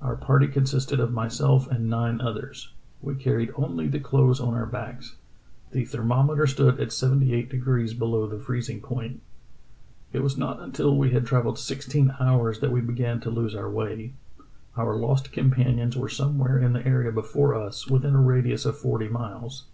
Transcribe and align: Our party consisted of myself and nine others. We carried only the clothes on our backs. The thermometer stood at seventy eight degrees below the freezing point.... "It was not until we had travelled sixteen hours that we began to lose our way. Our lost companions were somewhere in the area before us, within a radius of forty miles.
Our 0.00 0.16
party 0.16 0.46
consisted 0.46 0.98
of 0.98 1.12
myself 1.12 1.70
and 1.70 1.90
nine 1.90 2.22
others. 2.22 2.72
We 3.02 3.14
carried 3.16 3.50
only 3.54 3.86
the 3.86 4.00
clothes 4.00 4.40
on 4.40 4.54
our 4.54 4.64
backs. 4.64 5.16
The 5.72 5.84
thermometer 5.84 6.46
stood 6.46 6.80
at 6.80 6.90
seventy 6.90 7.34
eight 7.34 7.50
degrees 7.50 7.92
below 7.92 8.26
the 8.26 8.38
freezing 8.38 8.80
point.... 8.80 9.20
"It 10.10 10.22
was 10.22 10.38
not 10.38 10.58
until 10.58 10.96
we 10.96 11.10
had 11.10 11.26
travelled 11.26 11.58
sixteen 11.58 12.14
hours 12.18 12.60
that 12.60 12.72
we 12.72 12.80
began 12.80 13.20
to 13.20 13.30
lose 13.30 13.54
our 13.54 13.68
way. 13.70 14.14
Our 14.74 14.96
lost 14.96 15.32
companions 15.32 15.98
were 15.98 16.08
somewhere 16.08 16.58
in 16.58 16.72
the 16.72 16.86
area 16.88 17.12
before 17.12 17.54
us, 17.54 17.86
within 17.88 18.14
a 18.14 18.22
radius 18.22 18.64
of 18.64 18.78
forty 18.78 19.08
miles. 19.10 19.66